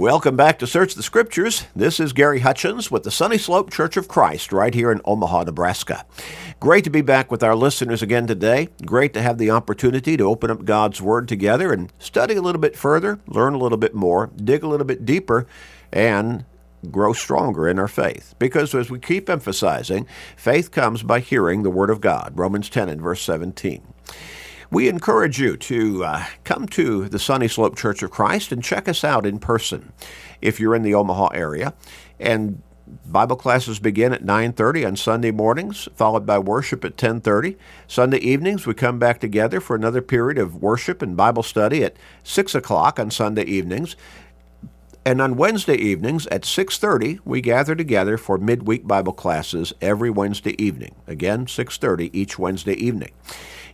[0.00, 1.66] Welcome back to Search the Scriptures.
[1.76, 5.42] This is Gary Hutchins with the Sunny Slope Church of Christ right here in Omaha,
[5.42, 6.06] Nebraska.
[6.58, 8.70] Great to be back with our listeners again today.
[8.86, 12.62] Great to have the opportunity to open up God's Word together and study a little
[12.62, 15.46] bit further, learn a little bit more, dig a little bit deeper,
[15.92, 16.46] and
[16.90, 18.34] grow stronger in our faith.
[18.38, 22.32] Because as we keep emphasizing, faith comes by hearing the Word of God.
[22.36, 23.82] Romans 10 and verse 17.
[24.72, 28.88] We encourage you to uh, come to the Sunny Slope Church of Christ and check
[28.88, 29.92] us out in person
[30.40, 31.74] if you're in the Omaha area.
[32.20, 32.62] And
[33.04, 37.56] Bible classes begin at 9:30 on Sunday mornings, followed by worship at 10:30.
[37.88, 41.96] Sunday evenings we come back together for another period of worship and Bible study at
[42.22, 43.96] 6 o'clock on Sunday evenings.
[45.04, 50.54] And on Wednesday evenings at 6:30, we gather together for midweek Bible classes every Wednesday
[50.62, 50.94] evening.
[51.08, 53.10] Again, 6:30 each Wednesday evening.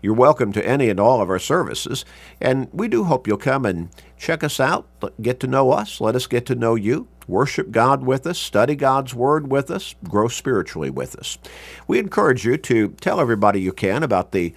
[0.03, 2.05] You're welcome to any and all of our services,
[2.41, 3.89] and we do hope you'll come and
[4.19, 4.87] check us out,
[5.21, 8.75] get to know us, let us get to know you, worship God with us, study
[8.75, 11.39] God's Word with us, grow spiritually with us.
[11.87, 14.55] We encourage you to tell everybody you can about the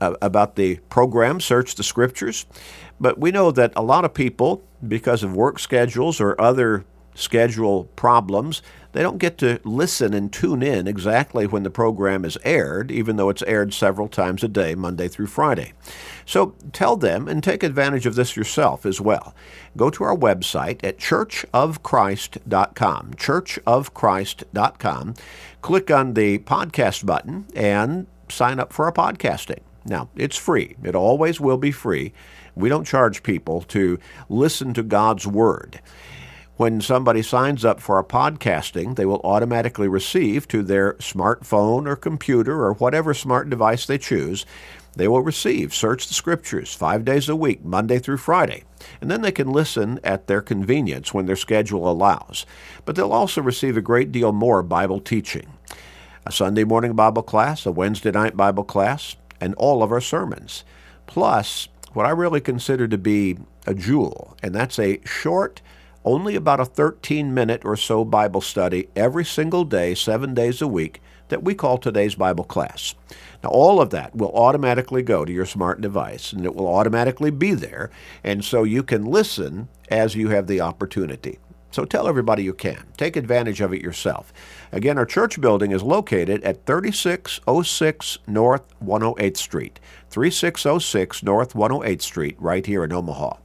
[0.00, 2.46] uh, about the program Search the Scriptures.
[3.00, 7.84] But we know that a lot of people, because of work schedules or other schedule
[7.96, 12.90] problems, they don't get to listen and tune in exactly when the program is aired,
[12.90, 15.72] even though it's aired several times a day, Monday through Friday.
[16.24, 19.34] So tell them and take advantage of this yourself as well.
[19.76, 25.14] Go to our website at churchofchrist.com, churchofchrist.com,
[25.60, 29.60] click on the podcast button, and sign up for our podcasting.
[29.84, 30.76] Now, it's free.
[30.82, 32.12] It always will be free.
[32.54, 35.80] We don't charge people to listen to God's Word.
[36.58, 41.94] When somebody signs up for a podcasting, they will automatically receive to their smartphone or
[41.94, 44.44] computer or whatever smart device they choose,
[44.96, 48.64] they will receive Search the Scriptures five days a week, Monday through Friday.
[49.00, 52.44] And then they can listen at their convenience when their schedule allows.
[52.84, 55.46] But they'll also receive a great deal more Bible teaching
[56.26, 60.64] a Sunday morning Bible class, a Wednesday night Bible class, and all of our sermons.
[61.06, 65.62] Plus, what I really consider to be a jewel, and that's a short,
[66.04, 70.68] only about a 13 minute or so Bible study every single day, seven days a
[70.68, 72.94] week, that we call today's Bible class.
[73.42, 77.30] Now, all of that will automatically go to your smart device and it will automatically
[77.30, 77.90] be there,
[78.24, 81.38] and so you can listen as you have the opportunity.
[81.70, 82.86] So tell everybody you can.
[82.96, 84.32] Take advantage of it yourself.
[84.72, 89.78] Again, our church building is located at 3606 North 108th Street.
[90.10, 93.36] 3606 North 108th Street, right here in Omaha.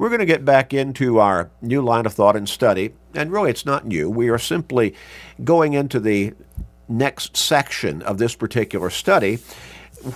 [0.00, 3.50] We're going to get back into our new line of thought and study, and really
[3.50, 4.08] it's not new.
[4.08, 4.94] We are simply
[5.44, 6.32] going into the
[6.88, 9.40] next section of this particular study,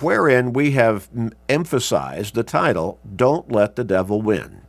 [0.01, 1.07] wherein we have
[1.47, 4.61] emphasized the title, Don't Let the Devil Win.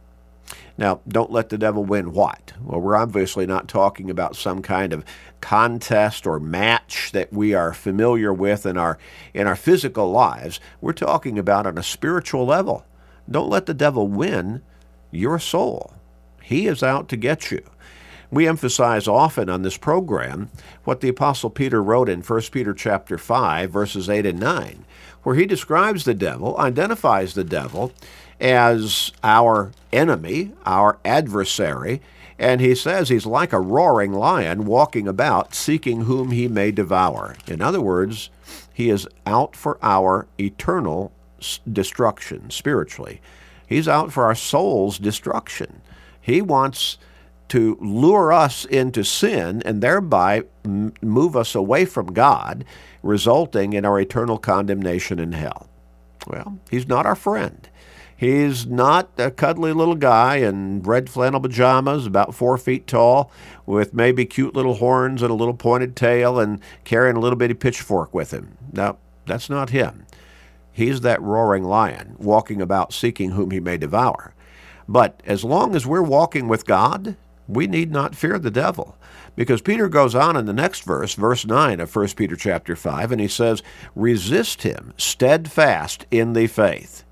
[0.77, 2.53] Now, don't let the devil win what?
[2.63, 5.03] Well, we're obviously not talking about some kind of
[5.41, 8.99] contest or match that we are familiar with in our
[9.33, 10.61] in our physical lives.
[10.83, 12.85] We're talking about on a spiritual level.
[13.31, 14.61] Don't let the devil win
[15.17, 15.93] your soul.
[16.43, 17.63] He is out to get you.
[18.31, 20.51] We emphasize often on this program
[20.85, 24.85] what the apostle Peter wrote in 1 Peter chapter 5 verses 8 and 9,
[25.23, 27.93] where he describes the devil, identifies the devil
[28.41, 32.03] as our enemy, our adversary,
[32.39, 37.37] and he says he's like a roaring lion walking about seeking whom he may devour.
[37.47, 38.29] In other words,
[38.73, 41.13] he is out for our eternal
[41.71, 43.21] destruction spiritually.
[43.67, 45.83] He's out for our soul's destruction.
[46.21, 46.99] He wants
[47.49, 52.65] to lure us into sin and thereby move us away from God,
[53.03, 55.69] resulting in our eternal condemnation in hell.
[56.27, 57.69] Well, he's not our friend.
[58.17, 63.31] He's not a cuddly little guy in red flannel pajamas, about four feet tall,
[63.67, 67.55] with maybe cute little horns and a little pointed tail and carrying a little bitty
[67.55, 68.57] pitchfork with him.
[68.73, 68.97] No,
[69.27, 70.06] that's not him.
[70.77, 74.35] He's that roaring lion, walking about seeking whom he may devour.
[74.87, 77.17] But as long as we're walking with God,
[77.49, 78.97] we need not fear the devil.
[79.35, 83.13] Because Peter goes on in the next verse, verse 9 of 1 Peter chapter 5,
[83.13, 83.63] and he says,
[83.95, 87.05] Resist him steadfast in the faith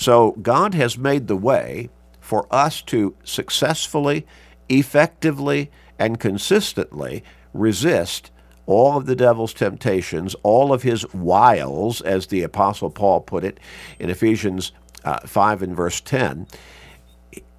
[0.00, 4.26] so God has made the way for us to successfully,
[4.70, 7.22] effectively, and consistently
[7.52, 8.30] resist
[8.70, 13.58] all of the devil's temptations, all of his wiles, as the Apostle Paul put it
[13.98, 14.70] in Ephesians
[15.04, 16.46] uh, 5 and verse 10.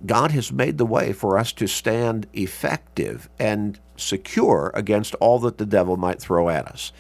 [0.06, 5.58] God has made the way for us to stand effective and secure against all that
[5.58, 6.94] the devil might throw at us.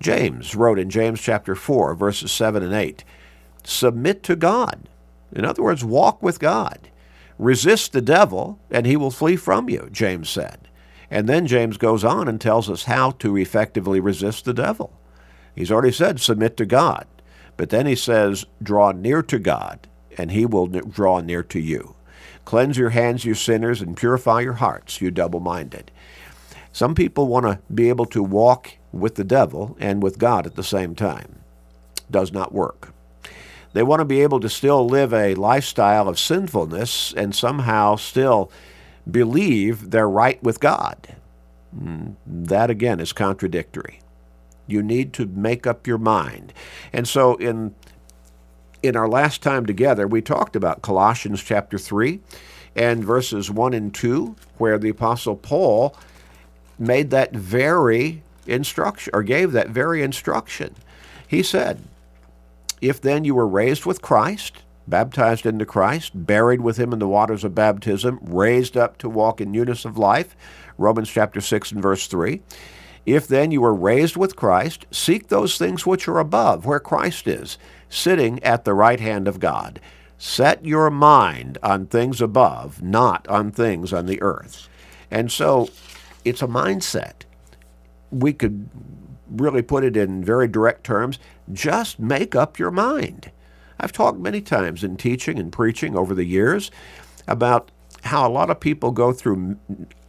[0.00, 3.04] James wrote in James chapter 4, verses 7 and 8
[3.62, 4.88] submit to God.
[5.32, 6.88] In other words, walk with God.
[7.38, 10.68] Resist the devil, and he will flee from you, James said.
[11.10, 14.92] And then James goes on and tells us how to effectively resist the devil.
[15.54, 17.06] He's already said, submit to God.
[17.56, 19.88] But then he says, draw near to God,
[20.18, 21.94] and he will draw near to you.
[22.44, 25.90] Cleanse your hands, you sinners, and purify your hearts, you double minded.
[26.72, 30.54] Some people want to be able to walk with the devil and with God at
[30.54, 31.40] the same time.
[32.10, 32.92] Does not work.
[33.72, 38.50] They want to be able to still live a lifestyle of sinfulness and somehow still
[39.10, 41.16] believe they're right with God.
[41.76, 44.00] Hmm, that again is contradictory.
[44.66, 46.52] You need to make up your mind.
[46.92, 47.74] And so in
[48.82, 52.20] in our last time together, we talked about Colossians chapter 3
[52.76, 55.96] and verses 1 and 2, where the Apostle Paul
[56.78, 60.74] made that very instruction, or gave that very instruction.
[61.26, 61.82] He said,
[62.80, 67.08] If then you were raised with Christ, baptized into Christ, buried with him in the
[67.08, 70.36] waters of baptism, raised up to walk in newness of life,
[70.78, 72.42] Romans chapter 6 and verse 3.
[73.04, 77.28] If then you were raised with Christ, seek those things which are above, where Christ
[77.28, 77.56] is,
[77.88, 79.80] sitting at the right hand of God.
[80.18, 84.68] Set your mind on things above, not on things on the earth.
[85.10, 85.68] And so
[86.24, 87.22] it's a mindset.
[88.10, 88.68] We could
[89.28, 91.18] really put it in very direct terms
[91.52, 93.30] just make up your mind.
[93.78, 96.70] I've talked many times in teaching and preaching over the years
[97.28, 97.70] about
[98.04, 99.56] how a lot of people go through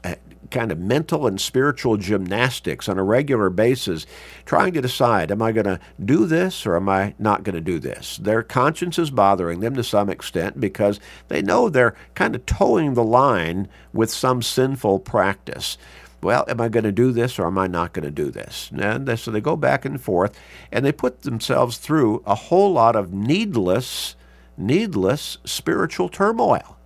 [0.04, 0.16] eh,
[0.52, 4.06] kind of mental and spiritual gymnastics on a regular basis,
[4.46, 7.62] trying to decide, am I going to do this or am I not going to
[7.62, 8.18] do this?
[8.18, 12.94] Their conscience is bothering them to some extent because they know they're kind of toeing
[12.94, 15.78] the line with some sinful practice.
[16.22, 18.72] Well, am I going to do this or am I not going to do this?
[18.76, 20.40] And they, so they go back and forth
[20.72, 24.16] and they put themselves through a whole lot of needless,
[24.58, 26.78] needless spiritual turmoil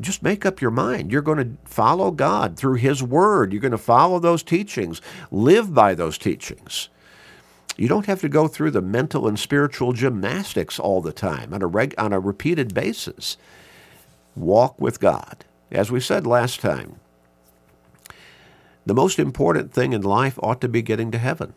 [0.00, 1.12] just make up your mind.
[1.12, 3.52] You're going to follow God through His Word.
[3.52, 5.00] You're going to follow those teachings,
[5.30, 6.88] live by those teachings.
[7.76, 11.62] You don't have to go through the mental and spiritual gymnastics all the time on
[11.62, 13.36] a, reg- on a repeated basis.
[14.36, 15.44] Walk with God.
[15.70, 16.99] As we said last time,
[18.90, 21.54] the most important thing in life ought to be getting to heaven.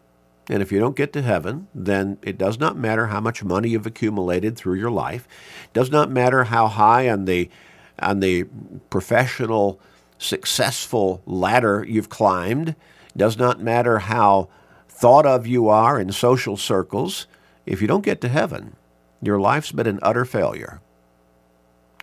[0.51, 3.69] And if you don't get to heaven, then it does not matter how much money
[3.69, 5.27] you've accumulated through your life.
[5.63, 7.49] It does not matter how high on the
[7.97, 8.43] on the
[8.91, 9.79] professional,
[10.19, 12.69] successful ladder you've climbed.
[12.69, 14.47] It does not matter how
[14.87, 17.25] thought of you are in social circles.
[17.65, 18.75] If you don't get to heaven,
[19.23, 20.81] your life's been an utter failure.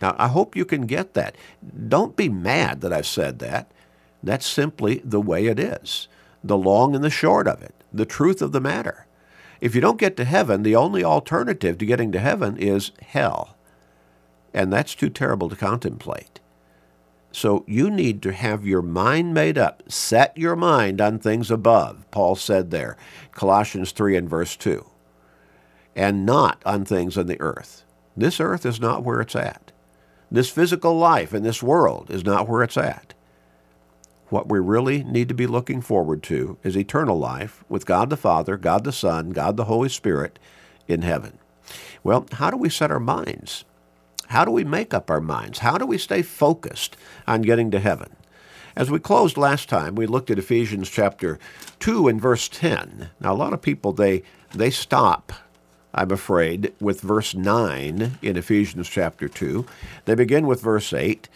[0.01, 1.37] Now, I hope you can get that.
[1.87, 3.71] Don't be mad that I've said that.
[4.23, 6.07] That's simply the way it is,
[6.43, 9.07] the long and the short of it, the truth of the matter.
[9.59, 13.55] If you don't get to heaven, the only alternative to getting to heaven is hell.
[14.53, 16.39] And that's too terrible to contemplate.
[17.31, 19.83] So you need to have your mind made up.
[19.89, 22.97] Set your mind on things above, Paul said there,
[23.31, 24.85] Colossians 3 and verse 2,
[25.95, 27.85] and not on things on the earth.
[28.17, 29.71] This earth is not where it's at.
[30.29, 33.13] This physical life in this world is not where it's at.
[34.31, 38.15] What we really need to be looking forward to is eternal life with God the
[38.15, 40.39] Father, God the Son, God the Holy Spirit
[40.87, 41.37] in heaven.
[42.01, 43.65] Well, how do we set our minds?
[44.27, 45.59] How do we make up our minds?
[45.59, 46.95] How do we stay focused
[47.27, 48.15] on getting to heaven?
[48.73, 51.37] As we closed last time, we looked at Ephesians chapter
[51.79, 53.09] 2 and verse 10.
[53.19, 54.23] Now, a lot of people, they,
[54.55, 55.33] they stop,
[55.93, 59.65] I'm afraid, with verse 9 in Ephesians chapter 2.
[60.05, 61.27] They begin with verse 8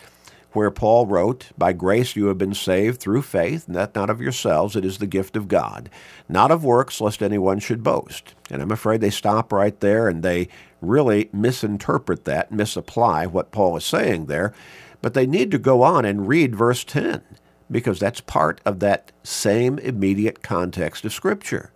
[0.56, 4.22] where Paul wrote, By grace you have been saved through faith, and that not of
[4.22, 5.90] yourselves, it is the gift of God,
[6.30, 8.34] not of works, lest anyone should boast.
[8.50, 10.48] And I'm afraid they stop right there and they
[10.82, 14.54] really misinterpret that, misapply what Paul is saying there.
[15.02, 17.22] But they need to go on and read verse 10,
[17.70, 21.72] because that's part of that same immediate context of Scripture.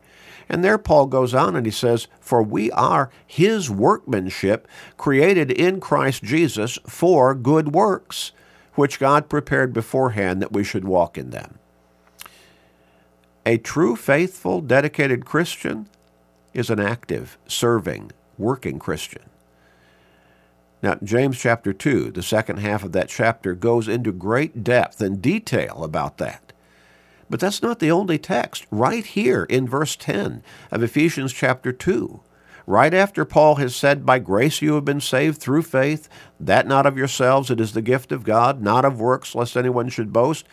[0.47, 4.67] And there Paul goes on and he says, For we are his workmanship,
[4.97, 8.31] created in Christ Jesus for good works
[8.79, 11.59] which God prepared beforehand that we should walk in them.
[13.45, 15.89] A true, faithful, dedicated Christian
[16.53, 19.23] is an active, serving, working Christian.
[20.81, 25.21] Now, James chapter 2, the second half of that chapter, goes into great depth and
[25.21, 26.53] detail about that.
[27.29, 28.65] But that's not the only text.
[28.71, 32.21] Right here in verse 10 of Ephesians chapter 2,
[32.69, 36.07] right after Paul has said, By grace you have been saved through faith,
[36.39, 39.89] that not of yourselves, it is the gift of God, not of works, lest anyone
[39.89, 40.45] should boast.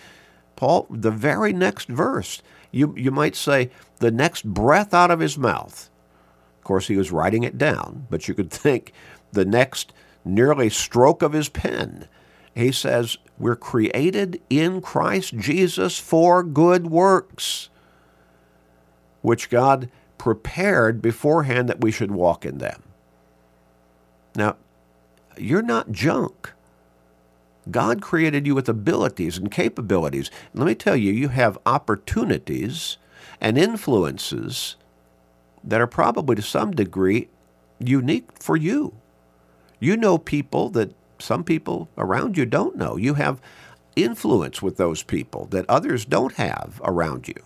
[0.56, 2.42] Paul, the very next verse,
[2.72, 5.90] you, you might say, the next breath out of his mouth.
[6.58, 8.92] Of course, he was writing it down, but you could think
[9.32, 9.92] the next
[10.24, 12.08] nearly stroke of his pen.
[12.54, 17.68] he says we're created in Christ Jesus for good works,
[19.20, 22.82] which God prepared beforehand that we should walk in them.
[24.34, 24.56] Now,
[25.38, 26.52] you're not junk.
[27.70, 30.30] God created you with abilities and capabilities.
[30.54, 32.96] let me tell you, you have opportunities
[33.40, 34.76] and influences
[35.64, 37.28] that are probably to some degree
[37.80, 38.94] unique for you.
[39.80, 42.96] You know people that some people around you don't know.
[42.96, 43.40] You have
[43.96, 47.42] influence with those people that others don't have around you.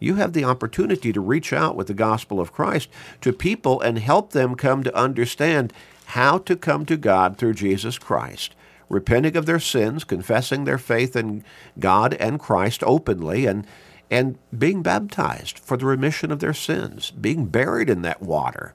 [0.00, 2.88] You have the opportunity to reach out with the gospel of Christ
[3.20, 5.72] to people and help them come to understand
[6.06, 8.56] how to come to God through Jesus Christ,
[8.88, 11.44] repenting of their sins, confessing their faith in
[11.78, 13.66] God and Christ openly, and,
[14.10, 18.72] and being baptized for the remission of their sins, being buried in that water,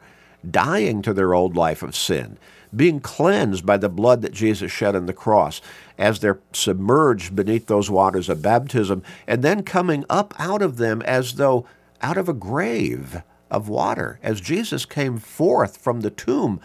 [0.50, 2.38] dying to their old life of sin,
[2.76, 5.62] being cleansed by the blood that Jesus shed on the cross
[5.98, 11.02] as they're submerged beneath those waters of baptism, and then coming up out of them
[11.04, 11.66] as though
[12.02, 16.60] out of a grave of water, as Jesus came forth from the tomb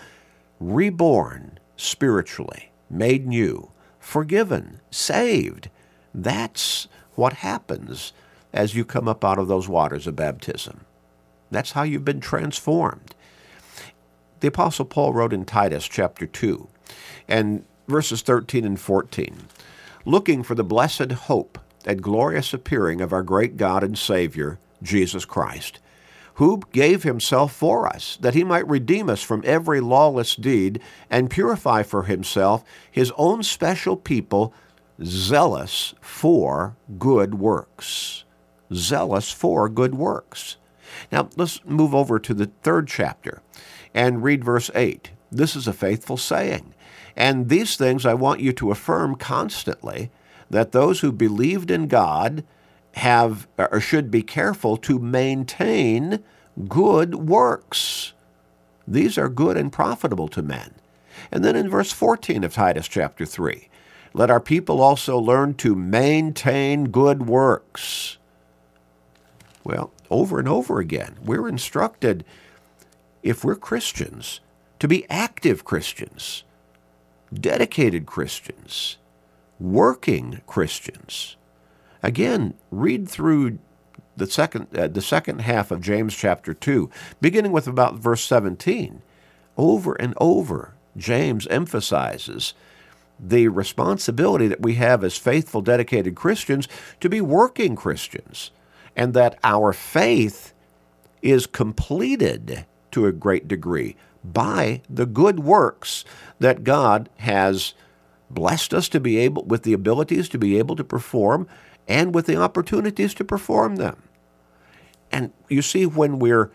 [0.58, 5.70] reborn spiritually, made new, forgiven, saved.
[6.12, 8.12] That's what happens
[8.52, 10.80] as you come up out of those waters of baptism.
[11.50, 13.14] That's how you've been transformed.
[14.40, 16.66] The Apostle Paul wrote in Titus chapter 2
[17.28, 19.36] and verses 13 and 14
[20.06, 25.24] looking for the blessed hope and glorious appearing of our great God and Savior, Jesus
[25.24, 25.80] Christ
[26.40, 30.80] who gave himself for us, that he might redeem us from every lawless deed
[31.10, 34.54] and purify for himself his own special people,
[35.04, 38.24] zealous for good works.
[38.72, 40.56] Zealous for good works.
[41.12, 43.42] Now, let's move over to the third chapter
[43.94, 45.10] and read verse 8.
[45.30, 46.74] This is a faithful saying.
[47.16, 50.10] And these things I want you to affirm constantly
[50.48, 52.44] that those who believed in God
[52.94, 56.24] have or should be careful to maintain
[56.68, 58.12] good works.
[58.86, 60.74] These are good and profitable to men.
[61.30, 63.68] And then in verse 14 of Titus chapter 3,
[64.12, 68.18] let our people also learn to maintain good works.
[69.62, 72.24] Well, over and over again, we're instructed,
[73.22, 74.40] if we're Christians,
[74.78, 76.44] to be active Christians,
[77.32, 78.96] dedicated Christians,
[79.58, 81.36] working Christians.
[82.02, 83.58] Again, read through
[84.16, 89.02] the second, uh, the second half of James chapter 2, beginning with about verse 17.
[89.56, 92.54] Over and over, James emphasizes
[93.18, 96.66] the responsibility that we have as faithful, dedicated Christians
[97.00, 98.50] to be working Christians,
[98.96, 100.54] and that our faith
[101.20, 106.04] is completed to a great degree by the good works
[106.38, 107.74] that God has
[108.28, 111.48] blessed us to be able with the abilities to be able to perform
[111.88, 114.02] and with the opportunities to perform them.
[115.10, 116.50] And you see, when we're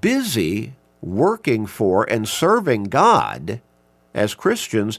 [0.00, 3.60] busy working for and serving God
[4.14, 4.98] as Christians,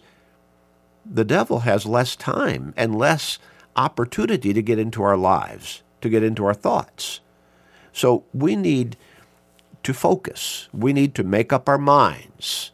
[1.06, 3.40] the devil has less time and less
[3.76, 7.20] opportunity to get into our lives, to get into our thoughts.
[7.92, 8.98] So we need
[9.84, 10.70] to focus.
[10.74, 12.72] We need to make up our minds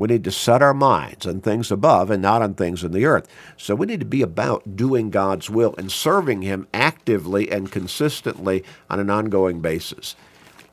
[0.00, 3.04] we need to set our minds on things above and not on things in the
[3.04, 3.28] earth.
[3.58, 8.64] So we need to be about doing God's will and serving Him actively and consistently
[8.88, 10.16] on an ongoing basis.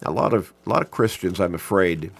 [0.04, 2.12] A lot of a lot of Christians, I'm afraid,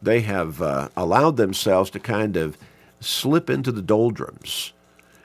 [0.00, 2.56] they have uh, allowed themselves to kind of
[3.00, 4.72] slip into the doldrums,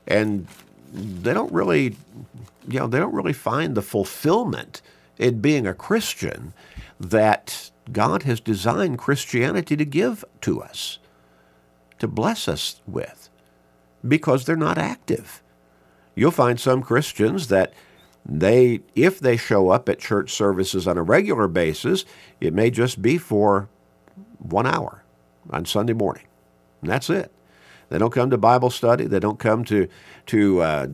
[0.07, 0.47] and
[0.91, 1.95] they don't really,
[2.67, 4.81] you know, they don't really find the fulfillment
[5.19, 6.53] in being a Christian
[6.99, 10.99] that God has designed Christianity to give to us
[11.99, 13.29] to bless us with
[14.05, 15.41] because they're not active.
[16.15, 17.73] You'll find some Christians that
[18.25, 22.03] they if they show up at church services on a regular basis,
[22.41, 23.69] it may just be for
[24.39, 25.03] 1 hour
[25.49, 26.25] on Sunday morning.
[26.81, 27.31] And that's it.
[27.93, 29.05] They don't come to Bible study.
[29.05, 29.87] They don't come to
[30.25, 30.87] to uh,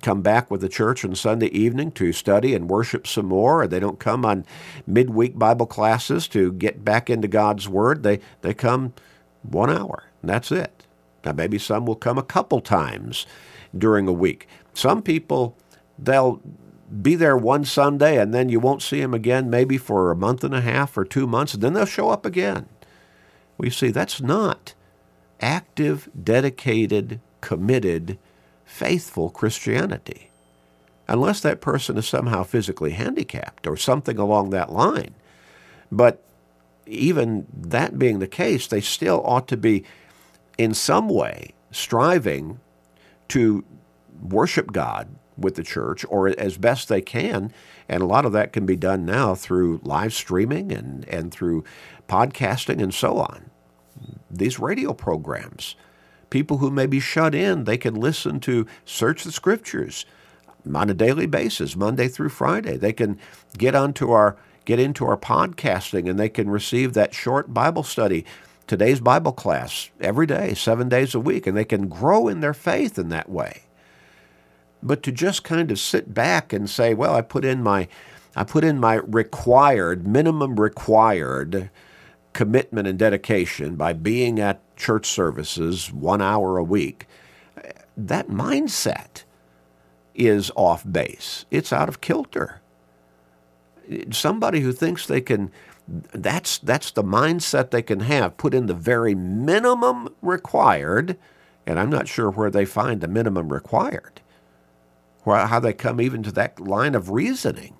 [0.00, 3.64] come back with the church on Sunday evening to study and worship some more.
[3.64, 4.46] Or they don't come on
[4.86, 8.02] midweek Bible classes to get back into God's Word.
[8.02, 8.94] They they come
[9.42, 10.04] one hour.
[10.22, 10.86] And that's it.
[11.22, 13.26] Now, maybe some will come a couple times
[13.76, 14.48] during a week.
[14.72, 15.54] Some people,
[15.98, 16.40] they'll
[17.02, 20.42] be there one Sunday and then you won't see them again maybe for a month
[20.42, 22.70] and a half or two months, and then they'll show up again.
[23.58, 24.72] We see that's not
[25.40, 28.18] active, dedicated, committed,
[28.64, 30.30] faithful Christianity.
[31.06, 35.14] Unless that person is somehow physically handicapped or something along that line.
[35.90, 36.22] But
[36.86, 39.84] even that being the case, they still ought to be
[40.58, 42.60] in some way striving
[43.28, 43.64] to
[44.20, 47.52] worship God with the church or as best they can.
[47.88, 51.64] And a lot of that can be done now through live streaming and, and through
[52.08, 53.47] podcasting and so on.
[54.30, 55.74] These radio programs,
[56.30, 60.04] people who may be shut in, they can listen to Search the Scriptures
[60.74, 62.76] on a daily basis, Monday through Friday.
[62.76, 63.18] They can
[63.56, 68.26] get onto our get into our podcasting and they can receive that short Bible study,
[68.66, 72.52] today's Bible class every day, 7 days a week and they can grow in their
[72.52, 73.62] faith in that way.
[74.82, 77.88] But to just kind of sit back and say, well, I put in my
[78.36, 81.70] I put in my required, minimum required
[82.38, 87.04] commitment and dedication by being at church services one hour a week.
[87.96, 89.24] That mindset
[90.14, 91.46] is off base.
[91.50, 92.60] It's out of kilter.
[94.12, 95.50] Somebody who thinks they can
[95.88, 101.18] that's that's the mindset they can have put in the very minimum required
[101.66, 104.20] and I'm not sure where they find the minimum required
[105.24, 107.74] how they come even to that line of reasoning.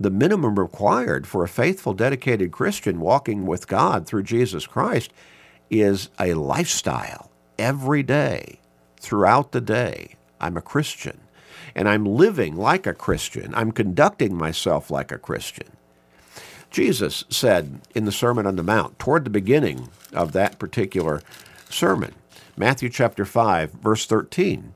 [0.00, 5.12] The minimum required for a faithful, dedicated Christian walking with God through Jesus Christ
[5.68, 8.60] is a lifestyle every day,
[8.98, 10.14] throughout the day.
[10.40, 11.20] I'm a Christian,
[11.74, 13.54] and I'm living like a Christian.
[13.54, 15.68] I'm conducting myself like a Christian.
[16.70, 21.20] Jesus said in the Sermon on the Mount, toward the beginning of that particular
[21.68, 22.14] sermon,
[22.56, 24.72] Matthew chapter 5, verse 13,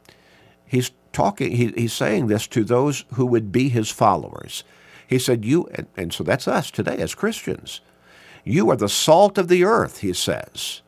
[0.66, 4.64] he's talking, he, he's saying this to those who would be his followers.
[5.06, 7.80] He said, You, and, and so that's us today as Christians.
[8.44, 10.82] You are the salt of the earth, he says.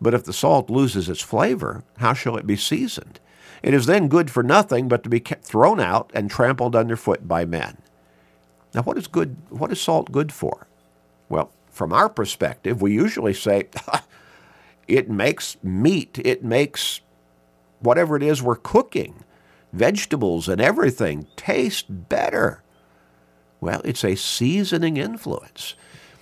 [0.00, 3.20] But if the salt loses its flavor, how shall it be seasoned?
[3.62, 7.44] It is then good for nothing but to be thrown out and trampled underfoot by
[7.44, 7.78] men.
[8.74, 9.36] Now, what is good?
[9.50, 10.66] What is salt good for?
[11.28, 13.68] Well, from our perspective, we usually say
[14.88, 17.00] it makes meat, it makes
[17.80, 19.24] whatever it is we're cooking,
[19.72, 22.63] vegetables and everything, taste better.
[23.64, 25.74] Well, it's a seasoning influence.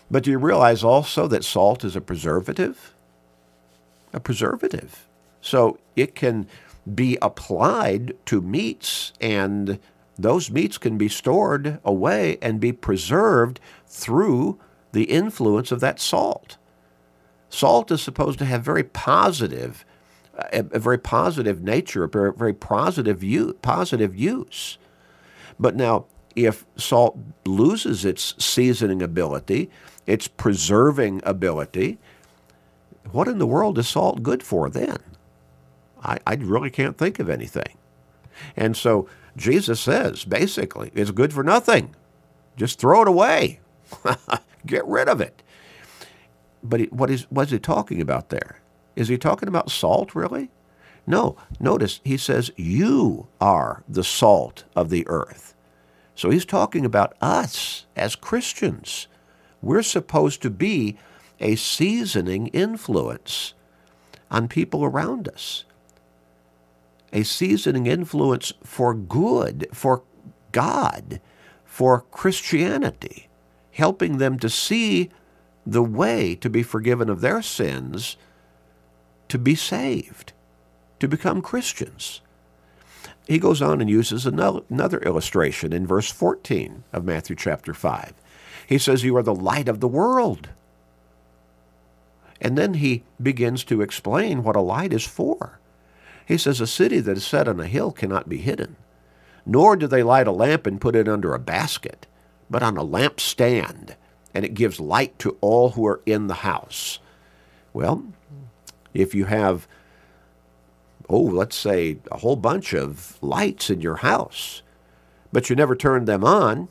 [0.08, 2.94] But do you realize also that salt is a preservative?
[4.12, 5.08] A preservative.
[5.40, 6.46] So it can
[6.94, 9.80] be applied to meats, and
[10.16, 14.60] those meats can be stored away and be preserved through
[14.92, 16.58] the influence of that salt.
[17.50, 19.84] Salt is supposed to have very positive
[20.52, 24.78] a, very positive nature, a very, very positive, use, positive use.
[25.58, 29.70] But now, if salt loses its seasoning ability,
[30.06, 31.98] its preserving ability,
[33.10, 34.98] what in the world is salt good for then?
[36.02, 37.76] I, I really can't think of anything.
[38.56, 41.94] And so Jesus says, basically, it's good for nothing.
[42.56, 43.60] Just throw it away.
[44.66, 45.42] Get rid of it.
[46.62, 48.60] But what is what is he talking about there?
[48.94, 50.50] Is he talking about salt, really?
[51.06, 51.36] No.
[51.58, 55.54] Notice he says, You are the salt of the earth.
[56.14, 59.06] So he's talking about us as Christians.
[59.60, 60.96] We're supposed to be
[61.40, 63.54] a seasoning influence
[64.30, 65.64] on people around us,
[67.12, 70.02] a seasoning influence for good, for
[70.52, 71.20] God,
[71.64, 73.28] for Christianity,
[73.72, 75.10] helping them to see
[75.66, 78.16] the way to be forgiven of their sins
[79.32, 80.34] to be saved,
[81.00, 82.20] to become Christians.
[83.26, 88.14] He goes on and uses another, illustration in verse 14 of Matthew chapter 5.
[88.66, 90.48] He says, You are the light of the world.
[92.40, 95.60] And then he begins to explain what a light is for.
[96.26, 98.76] He says, A city that is set on a hill cannot be hidden,
[99.46, 102.06] nor do they light a lamp and put it under a basket,
[102.50, 103.94] but on a lampstand,
[104.34, 106.98] and it gives light to all who are in the house.
[107.72, 108.04] Well,
[108.92, 109.68] if you have,
[111.08, 114.62] oh, let's say a whole bunch of lights in your house,
[115.32, 116.68] but you never turn them on,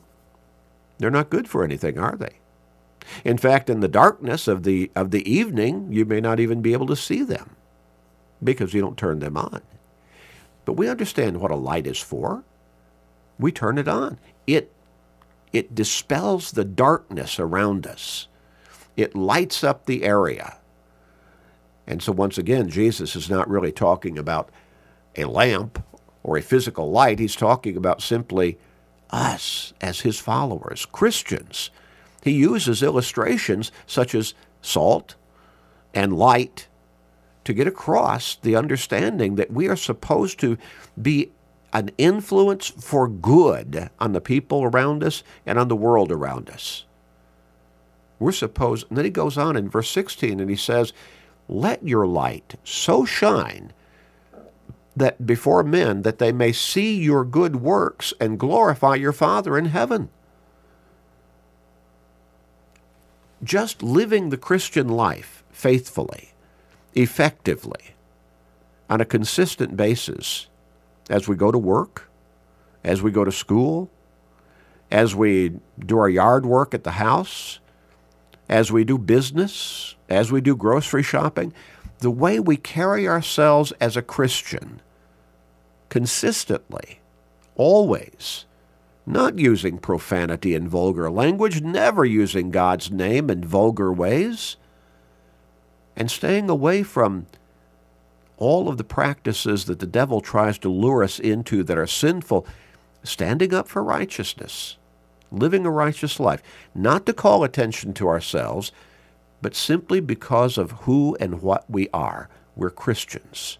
[0.98, 2.36] they're not good for anything, are they?
[3.24, 6.72] In fact, in the darkness of the, of the evening, you may not even be
[6.72, 7.56] able to see them
[8.42, 9.60] because you don't turn them on.
[10.64, 12.44] But we understand what a light is for.
[13.38, 14.18] We turn it on.
[14.46, 14.72] It,
[15.52, 18.28] it dispels the darkness around us.
[18.96, 20.58] It lights up the area.
[21.86, 24.50] And so, once again, Jesus is not really talking about
[25.16, 25.82] a lamp
[26.22, 27.18] or a physical light.
[27.18, 28.58] He's talking about simply
[29.10, 31.70] us as his followers, Christians.
[32.22, 35.16] He uses illustrations such as salt
[35.92, 36.68] and light
[37.44, 40.56] to get across the understanding that we are supposed to
[41.00, 41.32] be
[41.72, 46.84] an influence for good on the people around us and on the world around us.
[48.18, 50.92] We're supposed, and then he goes on in verse 16 and he says,
[51.52, 53.72] let your light so shine
[54.96, 59.66] that before men that they may see your good works and glorify your Father in
[59.66, 60.08] heaven.
[63.42, 66.32] Just living the Christian life faithfully,
[66.94, 67.94] effectively,
[68.88, 70.46] on a consistent basis
[71.10, 72.08] as we go to work,
[72.84, 73.90] as we go to school,
[74.90, 77.58] as we do our yard work at the house,
[78.48, 81.52] as we do business, as we do grocery shopping,
[81.98, 84.80] the way we carry ourselves as a Christian
[85.88, 87.00] consistently,
[87.54, 88.46] always,
[89.04, 94.56] not using profanity and vulgar language, never using God's name in vulgar ways,
[95.94, 97.26] and staying away from
[98.38, 102.46] all of the practices that the devil tries to lure us into that are sinful,
[103.04, 104.78] standing up for righteousness,
[105.32, 106.42] living a righteous life,
[106.74, 108.70] not to call attention to ourselves,
[109.40, 112.28] but simply because of who and what we are.
[112.54, 113.58] We're Christians.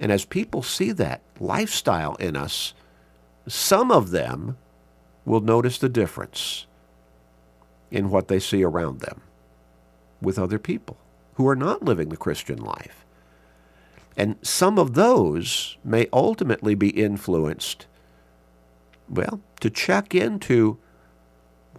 [0.00, 2.74] And as people see that lifestyle in us,
[3.46, 4.56] some of them
[5.24, 6.66] will notice the difference
[7.90, 9.20] in what they see around them
[10.20, 10.96] with other people
[11.34, 13.04] who are not living the Christian life.
[14.16, 17.86] And some of those may ultimately be influenced,
[19.12, 20.78] well, to check into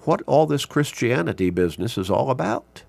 [0.04, 2.84] what all this Christianity business is all about.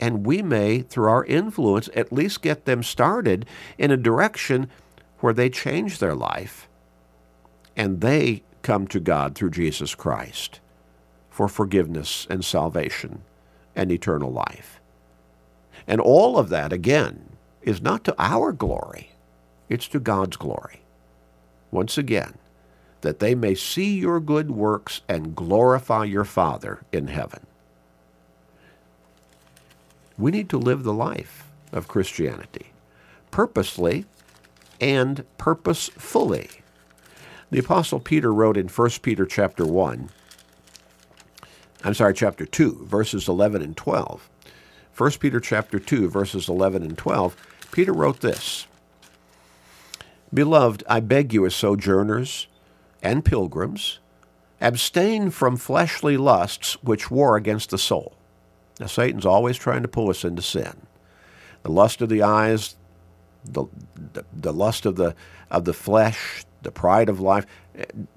[0.00, 3.46] And we may, through our influence, at least get them started
[3.78, 4.68] in a direction
[5.20, 6.68] where they change their life
[7.76, 10.60] and they come to God through Jesus Christ
[11.30, 13.22] for forgiveness and salvation
[13.74, 14.80] and eternal life.
[15.86, 17.30] And all of that, again,
[17.62, 19.12] is not to our glory,
[19.68, 20.82] it's to God's glory.
[21.70, 22.34] Once again,
[23.02, 27.46] that they may see your good works and glorify your Father in heaven.
[30.16, 32.72] We need to live the life of Christianity
[33.30, 34.04] purposely
[34.80, 36.48] and purposefully.
[37.50, 40.10] The apostle Peter wrote in 1 Peter chapter 1,
[41.84, 44.28] I'm sorry, chapter 2, verses 11 and 12.
[44.96, 47.36] 1 Peter chapter 2, verses 11 and 12,
[47.72, 48.66] Peter wrote this,
[50.32, 52.46] Beloved, I beg you as sojourners
[53.02, 53.98] and pilgrims,
[54.60, 58.16] abstain from fleshly lusts which war against the soul.
[58.78, 60.86] Now, Satan's always trying to pull us into sin.
[61.62, 62.76] The lust of the eyes,
[63.44, 63.66] the,
[64.12, 65.14] the, the lust of the,
[65.50, 67.46] of the flesh, the pride of life,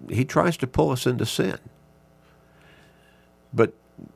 [0.09, 1.57] he tries to pull us into sin.
[3.53, 3.73] But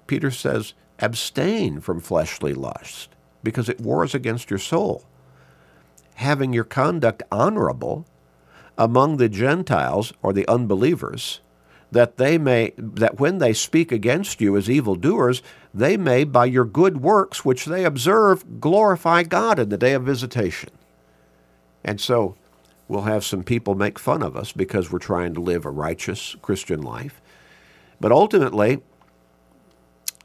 [0.07, 3.09] Peter says, abstain from fleshly lust
[3.43, 5.05] because it wars against your soul.
[6.15, 8.05] Having your conduct honorable
[8.79, 11.41] among the Gentiles or the unbelievers,
[11.91, 16.65] that they may that when they speak against you as evildoers, they may by your
[16.65, 20.69] good works which they observe glorify God in the day of visitation.
[21.83, 22.35] And so
[22.87, 26.35] we'll have some people make fun of us because we're trying to live a righteous
[26.41, 27.21] Christian life.
[27.99, 28.81] But ultimately,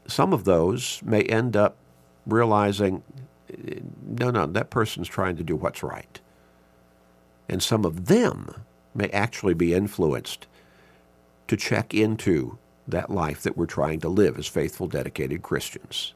[0.07, 1.75] some of those may end up
[2.25, 3.03] realizing
[4.07, 6.19] no, no, that person's trying to do what's right
[7.47, 10.47] and some of them may actually be influenced
[11.47, 16.13] to check into that life that we're trying to live as faithful, dedicated Christians.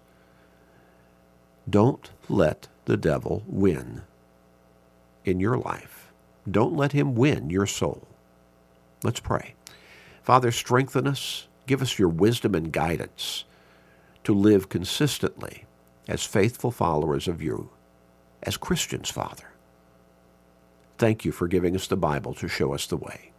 [1.69, 4.01] Don't let the devil win
[5.25, 6.11] in your life.
[6.49, 8.07] Don't let him win your soul.
[9.03, 9.53] Let's pray.
[10.23, 11.47] Father, strengthen us.
[11.67, 13.43] Give us your wisdom and guidance
[14.23, 15.65] to live consistently
[16.07, 17.69] as faithful followers of you,
[18.41, 19.48] as Christians, Father.
[20.99, 23.31] Thank you for giving us the Bible to show us the way.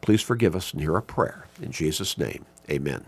[0.00, 1.46] Please forgive us and hear our prayer.
[1.60, 3.04] In Jesus' name, amen.